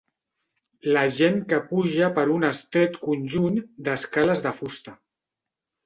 La 0.95 1.03
gent 1.17 1.37
que 1.51 1.59
puja 1.67 2.09
per 2.17 2.25
un 2.39 2.49
estret 2.49 2.99
conjunt 3.05 3.63
d'escales 3.89 4.47
de 4.49 4.59
fusta. 4.63 5.01